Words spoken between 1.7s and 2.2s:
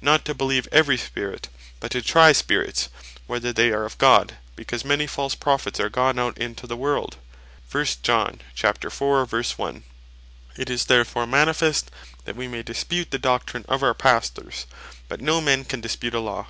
but to